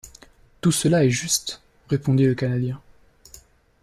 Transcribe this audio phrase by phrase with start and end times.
[0.61, 2.81] Tout cela est juste, répondit le Canadien.